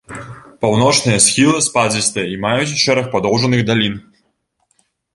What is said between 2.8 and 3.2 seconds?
шэраг